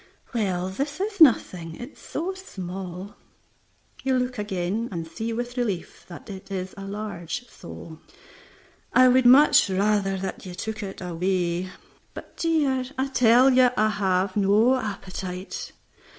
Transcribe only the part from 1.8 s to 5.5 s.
is so small." You look again, and see